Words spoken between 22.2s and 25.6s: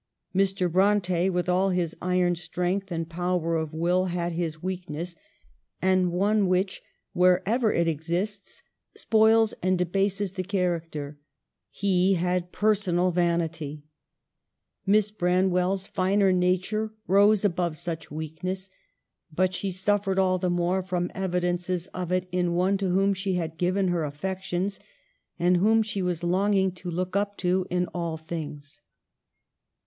in one to whom she had given her affections and